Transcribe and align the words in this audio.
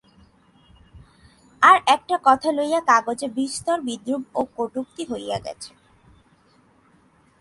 আর-একটা 1.61 2.15
কথা 2.23 2.49
লইয়া 2.51 2.81
কাগজে 2.81 3.27
বিস্তর 3.35 3.77
বিদ্রূপ 3.81 4.23
ও 4.35 4.41
কটূক্তি 4.57 5.03
হইয়া 5.11 5.37
গেছে। 5.45 5.71